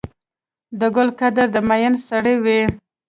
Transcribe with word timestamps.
د 0.79 0.81
ګل 0.95 1.09
قدر 1.19 1.45
د 1.55 1.57
ميئن 1.69 1.93
سره 2.07 2.31
وي. 2.43 2.61